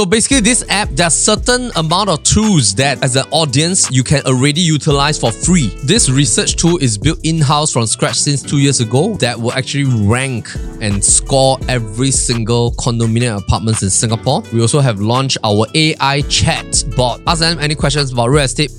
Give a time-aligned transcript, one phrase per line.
[0.00, 4.22] So basically this app, there's certain amount of tools that as an audience, you can
[4.22, 5.66] already utilize for free.
[5.84, 9.84] This research tool is built in-house from scratch since two years ago that will actually
[9.84, 10.48] rank
[10.80, 14.42] and score every single condominium apartments in Singapore.
[14.54, 17.20] We also have launched our AI chat bot.
[17.26, 18.72] Ask them any questions about real estate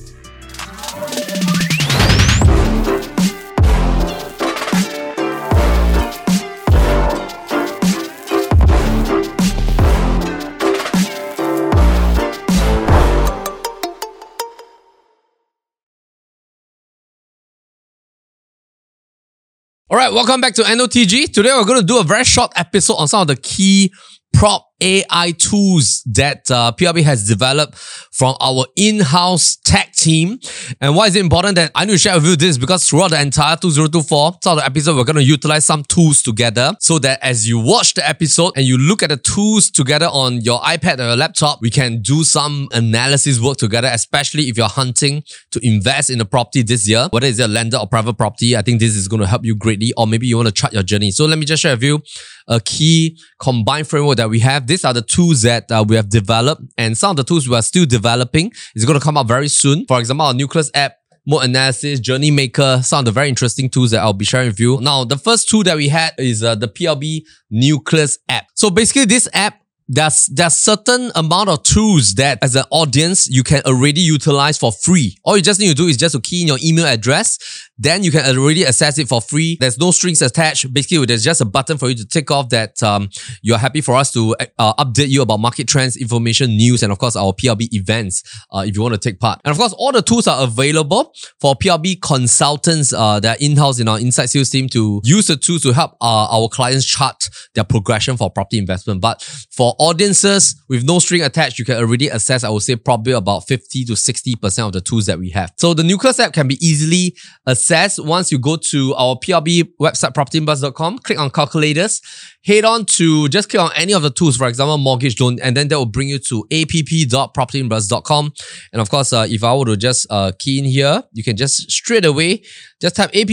[19.91, 21.33] All right, welcome back to NOTG.
[21.33, 23.91] Today we're going to do a very short episode on some of the key
[24.31, 30.39] prop AI tools that uh, PLB has developed from our in-house tech team.
[30.79, 32.57] And why is it important that I need to share with you this?
[32.57, 36.21] Because throughout the entire 2024, some of the episode, we're going to utilize some tools
[36.21, 40.07] together so that as you watch the episode and you look at the tools together
[40.07, 44.57] on your iPad or your laptop, we can do some analysis work together, especially if
[44.57, 48.13] you're hunting to invest in a property this year, whether it's a landed or private
[48.13, 48.57] property.
[48.57, 50.73] I think this is going to help you greatly, or maybe you want to chart
[50.73, 51.11] your journey.
[51.11, 52.01] So let me just share with you
[52.47, 54.67] a key combined framework that we have.
[54.71, 57.57] These are the tools that uh, we have developed and some of the tools we
[57.57, 59.85] are still developing is going to come out very soon.
[59.85, 60.93] For example, our Nucleus app
[61.27, 64.61] Moat Analysis, Journey Maker, some of the very interesting tools that I'll be sharing with
[64.61, 64.79] you.
[64.79, 68.45] Now, the first tool that we had is uh, the PLB Nucleus app.
[68.53, 69.60] So basically this app
[69.93, 74.71] there's there's certain amount of tools that as an audience you can already utilize for
[74.71, 75.17] free.
[75.25, 78.01] All you just need to do is just to key in your email address, then
[78.01, 79.57] you can already access it for free.
[79.59, 80.73] There's no strings attached.
[80.73, 83.09] Basically, there's just a button for you to tick off that um,
[83.41, 86.97] you're happy for us to uh, update you about market trends, information, news, and of
[86.97, 89.41] course our PLB events uh, if you want to take part.
[89.43, 93.81] And of course, all the tools are available for PLB consultants uh, that are in-house
[93.81, 97.29] in our inside sales team to use the tools to help uh, our clients chart
[97.55, 99.01] their progression for property investment.
[99.01, 103.13] But for audiences with no string attached, you can already assess, I would say, probably
[103.13, 105.51] about 50 to 60% of the tools that we have.
[105.57, 107.15] So the Nucleus app can be easily
[107.47, 111.99] assessed once you go to our PLB website, propertybuzz.com, click on calculators,
[112.45, 115.57] head on to just click on any of the tools, for example, mortgage loan, and
[115.57, 118.33] then that will bring you to app.propertybuzz.com.
[118.73, 121.35] And of course, uh, if I were to just uh, key in here, you can
[121.35, 122.43] just straight away
[122.79, 123.29] just type app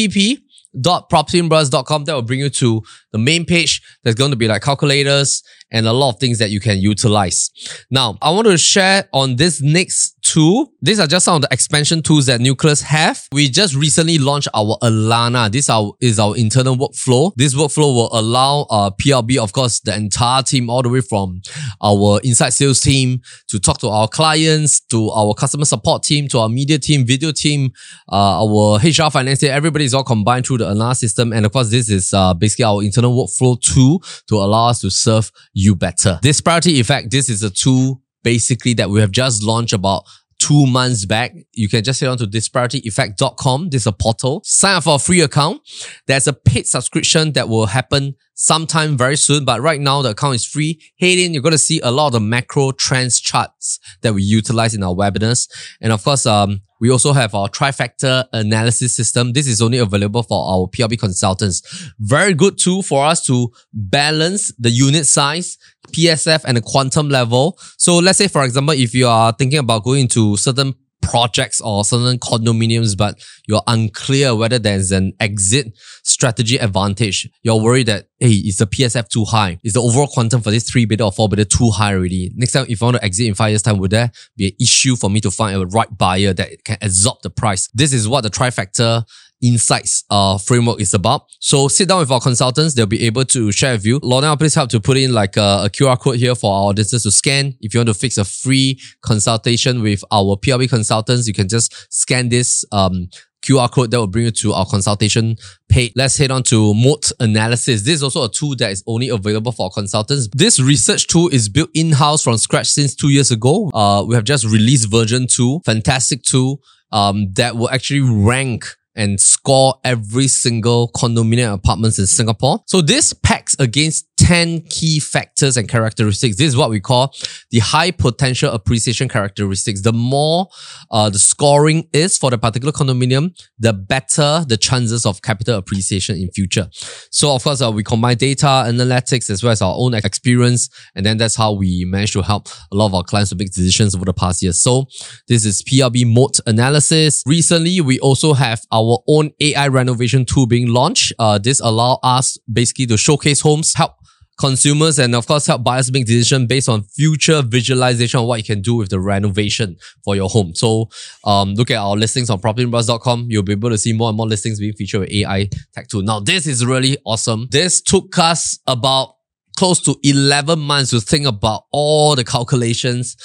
[0.76, 5.42] propertybuzz.com that will bring you to the main page there's going to be like calculators
[5.70, 7.50] and a lot of things that you can utilize
[7.90, 10.72] now i want to share on this next tool.
[10.82, 13.26] These are just some of the expansion tools that Nucleus have.
[13.32, 15.50] We just recently launched our Alana.
[15.50, 15.70] This
[16.00, 17.32] is our internal workflow.
[17.36, 21.40] This workflow will allow uh, PLB, of course, the entire team, all the way from
[21.82, 26.38] our inside sales team to talk to our clients, to our customer support team, to
[26.38, 27.72] our media team, video team,
[28.12, 29.50] uh, our HR finance team.
[29.50, 31.32] Everybody is all combined through the Alana system.
[31.32, 34.90] And of course, this is uh, basically our internal workflow tool to allow us to
[34.90, 36.18] serve you better.
[36.22, 40.04] Disparity effect, this is a tool basically that we have just launched about
[40.38, 41.32] two months back.
[41.52, 43.70] You can just head on to disparityeffect.com.
[43.70, 44.42] This is a portal.
[44.44, 45.60] Sign up for a free account.
[46.06, 50.36] There's a paid subscription that will happen sometime very soon, but right now the account
[50.36, 50.80] is free.
[51.00, 54.22] Head in, you're going to see a lot of the macro trends charts that we
[54.22, 55.50] utilize in our webinars.
[55.80, 59.32] And of course, um, we also have our Trifecta analysis system.
[59.32, 61.90] This is only available for our PLB consultants.
[61.98, 67.58] Very good tool for us to balance the unit size, PSF and the quantum level.
[67.76, 70.74] So let's say, for example, if you are thinking about going to certain
[71.08, 75.66] projects or certain condominiums, but you're unclear whether there's an exit
[76.04, 77.28] strategy advantage.
[77.42, 79.58] You're worried that, hey, is the PSF too high?
[79.64, 82.30] Is the overall quantum for this three bedder or four bedder too high already?
[82.34, 84.52] Next time, if I want to exit in five years time, would there be an
[84.60, 87.68] issue for me to find a right buyer that can absorb the price?
[87.72, 89.04] This is what the Trifecta
[89.42, 91.22] insights uh, framework is about.
[91.40, 92.74] So sit down with our consultants.
[92.74, 94.00] They'll be able to share with you.
[94.02, 97.02] Lorna, please help to put in like a, a, QR code here for our audiences
[97.04, 97.54] to scan.
[97.60, 101.92] If you want to fix a free consultation with our PLB consultants, you can just
[101.92, 103.08] scan this um,
[103.42, 105.36] QR code that will bring you to our consultation
[105.68, 105.92] page.
[105.94, 107.82] Let's head on to Moat Analysis.
[107.82, 110.28] This is also a tool that is only available for consultants.
[110.34, 113.70] This research tool is built in-house from scratch since two years ago.
[113.72, 115.60] Uh, we have just released version two.
[115.64, 116.60] Fantastic tool
[116.92, 122.60] um, that will actually rank and score every single condominium apartments in Singapore.
[122.66, 126.36] So this packs against 10 key factors and characteristics.
[126.36, 127.14] This is what we call
[127.50, 129.80] the high potential appreciation characteristics.
[129.82, 130.48] The more
[130.90, 136.16] uh, the scoring is for the particular condominium, the better the chances of capital appreciation
[136.16, 136.68] in future.
[137.10, 140.68] So of course, uh, we combine data, analytics, as well as our own experience.
[140.94, 143.52] And then that's how we manage to help a lot of our clients to make
[143.52, 144.52] decisions over the past year.
[144.52, 144.86] So
[145.28, 147.22] this is PLB Moat Analysis.
[147.24, 151.12] Recently, we also have our own AI renovation tool being launched.
[151.18, 153.92] Uh, this allow us basically to showcase homes, help
[154.38, 158.44] consumers and of course help buyers make decisions based on future visualization of what you
[158.44, 160.54] can do with the renovation for your home.
[160.54, 160.88] So
[161.24, 163.26] um, look at our listings on propertybuzz.com.
[163.28, 166.02] You'll be able to see more and more listings being featured with AI tech tool.
[166.02, 167.48] Now this is really awesome.
[167.50, 169.16] This took us about
[169.58, 173.16] close to 11 months to think about all the calculations.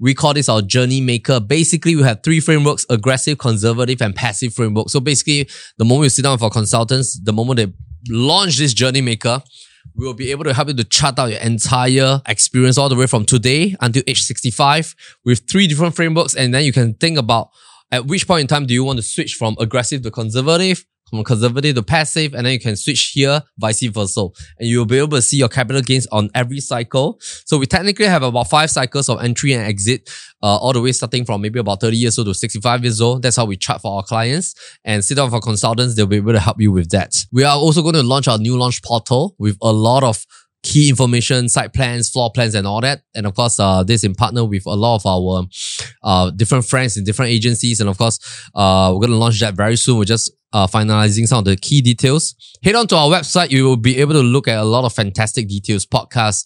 [0.00, 1.38] We call this our journey maker.
[1.38, 4.88] Basically, we have three frameworks, aggressive, conservative, and passive framework.
[4.88, 7.66] So basically, the moment you sit down with our consultants, the moment they
[8.08, 9.42] launch this journey maker,
[9.94, 12.96] we will be able to help you to chart out your entire experience all the
[12.96, 14.94] way from today until age 65
[15.24, 16.34] with three different frameworks.
[16.34, 17.50] And then you can think about
[17.90, 20.84] at which point in time do you want to switch from aggressive to conservative?
[21.12, 24.22] From conservative to passive, and then you can switch here, vice versa.
[24.58, 27.18] And you'll be able to see your capital gains on every cycle.
[27.44, 30.08] So we technically have about five cycles of entry and exit,
[30.42, 33.22] uh, all the way starting from maybe about 30 years old to 65 years old.
[33.22, 34.54] That's how we chart for our clients.
[34.86, 37.26] And sit down our consultants, they'll be able to help you with that.
[37.30, 40.24] We are also going to launch our new launch portal with a lot of
[40.62, 43.02] key information, site plans, floor plans, and all that.
[43.14, 45.46] And of course, uh, this in partner with a lot of our
[46.02, 47.80] uh, different friends in different agencies.
[47.80, 48.18] And of course,
[48.54, 49.98] uh, we're going to launch that very soon.
[49.98, 52.34] We're just uh, finalizing some of the key details.
[52.62, 53.50] Head on to our website.
[53.50, 56.44] You will be able to look at a lot of fantastic details, podcasts,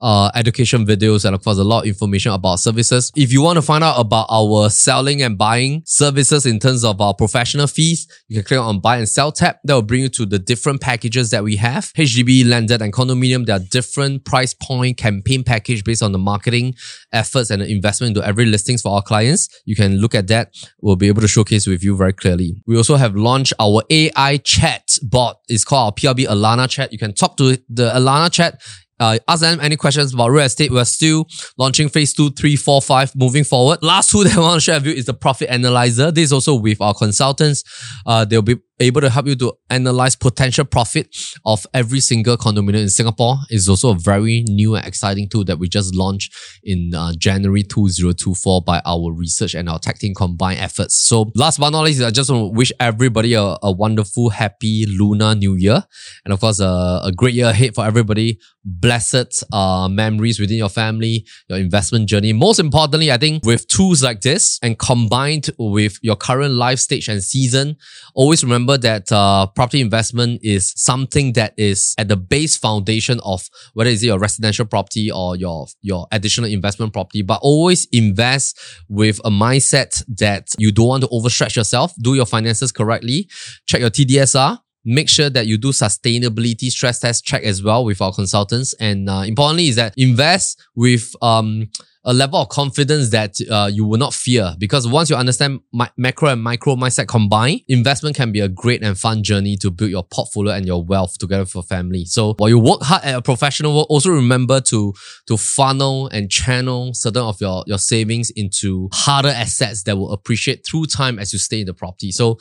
[0.00, 3.10] uh, education videos, and of course, a lot of information about services.
[3.16, 7.00] If you want to find out about our selling and buying services in terms of
[7.00, 9.56] our professional fees, you can click on buy and sell tab.
[9.64, 11.92] That will bring you to the different packages that we have.
[11.94, 13.46] HDB, landed, and condominium.
[13.46, 16.74] There are different price point campaign package based on the marketing
[17.12, 19.48] efforts and the investment into every listings for our clients.
[19.64, 20.54] You can look at that.
[20.80, 22.62] We'll be able to showcase with you very clearly.
[22.66, 25.40] We also have launched launch our AI chat bot.
[25.48, 26.92] It's called our PLB Alana chat.
[26.92, 28.60] You can talk to the Alana chat
[28.98, 30.70] uh, ask them any questions about real estate.
[30.70, 31.26] We're still
[31.58, 33.82] launching phase two, three, four, five moving forward.
[33.82, 36.10] Last tool that I want to share with you is the profit analyzer.
[36.10, 37.64] This is also with our consultants.
[38.06, 41.14] Uh, they'll be able to help you to analyze potential profit
[41.44, 43.36] of every single condominium in Singapore.
[43.50, 47.62] is also a very new and exciting tool that we just launched in uh, January
[47.62, 50.96] 2024 by our research and our tech team combined efforts.
[50.96, 54.86] So last but not least, I just want to wish everybody a, a wonderful, happy
[54.86, 55.82] Lunar New Year.
[56.24, 58.38] And of course, a, a great year ahead for everybody.
[58.64, 62.32] Blessed uh, memories within your family, your investment journey.
[62.32, 67.08] Most importantly, I think with tools like this and combined with your current life stage
[67.08, 67.76] and season,
[68.14, 73.20] always remember remember that uh, property investment is something that is at the base foundation
[73.24, 77.22] of whether it's your residential property or your your additional investment property.
[77.22, 78.58] But always invest
[78.88, 81.92] with a mindset that you don't want to overstretch yourself.
[82.00, 83.28] Do your finances correctly.
[83.66, 84.58] Check your TDSR
[84.88, 88.72] make sure that you do sustainability stress test check as well with our consultants.
[88.74, 91.70] And uh, importantly is that invest with um,
[92.06, 95.86] a level of confidence that uh, you will not fear because once you understand mi-
[95.96, 99.90] macro and micro mindset combined, investment can be a great and fun journey to build
[99.90, 102.04] your portfolio and your wealth together for family.
[102.04, 104.94] So while you work hard at a professional work, also remember to
[105.26, 110.64] to funnel and channel certain of your your savings into harder assets that will appreciate
[110.64, 112.12] through time as you stay in the property.
[112.12, 112.38] So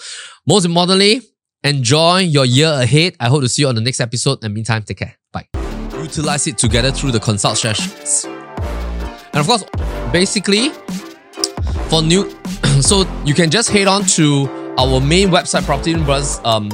[0.47, 1.21] most importantly,
[1.63, 3.15] enjoy your year ahead.
[3.19, 4.43] I hope to see you on the next episode.
[4.43, 5.15] And meantime, take care.
[5.33, 5.47] Bye.
[5.93, 8.27] Utilize it together through the consult sessions.
[9.35, 9.65] And of course,
[10.13, 10.69] basically,
[11.89, 12.29] for new,
[12.81, 14.47] so you can just head on to
[14.77, 16.71] our main website, Property Buzz, um,